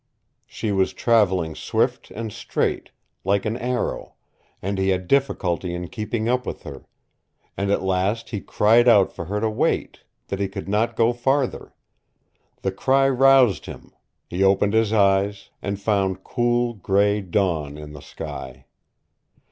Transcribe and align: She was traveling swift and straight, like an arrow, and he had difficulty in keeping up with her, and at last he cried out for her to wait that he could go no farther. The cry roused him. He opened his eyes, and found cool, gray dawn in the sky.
She 0.47 0.71
was 0.71 0.93
traveling 0.93 1.53
swift 1.53 2.09
and 2.09 2.33
straight, 2.33 2.89
like 3.23 3.45
an 3.45 3.55
arrow, 3.55 4.15
and 4.59 4.79
he 4.79 4.89
had 4.89 5.07
difficulty 5.07 5.75
in 5.75 5.89
keeping 5.89 6.27
up 6.27 6.43
with 6.43 6.63
her, 6.63 6.87
and 7.55 7.69
at 7.69 7.83
last 7.83 8.31
he 8.31 8.41
cried 8.41 8.87
out 8.87 9.11
for 9.13 9.25
her 9.25 9.39
to 9.39 9.47
wait 9.47 9.99
that 10.29 10.39
he 10.39 10.47
could 10.47 10.65
go 10.71 10.91
no 10.97 11.13
farther. 11.13 11.75
The 12.63 12.71
cry 12.71 13.07
roused 13.09 13.67
him. 13.67 13.93
He 14.27 14.43
opened 14.43 14.73
his 14.73 14.91
eyes, 14.91 15.51
and 15.61 15.79
found 15.79 16.23
cool, 16.23 16.73
gray 16.73 17.21
dawn 17.21 17.77
in 17.77 17.93
the 17.93 18.01
sky. 18.01 18.65